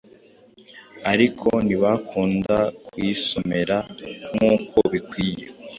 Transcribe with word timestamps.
ariko 1.11 1.49
ntibakunda 1.65 2.57
kuyisomera 2.85 3.77
nkuko 4.35 4.77
bikwiye 4.93 5.45